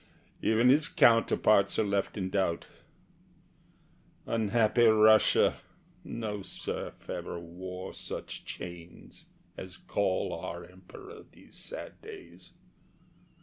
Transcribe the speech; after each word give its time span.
Even 0.41 0.69
his 0.69 0.87
counterparts 0.87 1.77
are 1.77 1.83
left 1.83 2.17
in 2.17 2.31
doubt. 2.31 2.65
Unhappy 4.25 4.85
Russia! 4.85 5.61
No 6.03 6.41
serf 6.41 7.07
ever 7.07 7.39
wore 7.39 7.93
Such 7.93 8.43
chains 8.43 9.27
as 9.57 9.77
gall 9.77 10.33
our 10.33 10.65
Emperor 10.65 11.23
these 11.31 11.55
sad 11.55 12.01
days. 12.01 12.53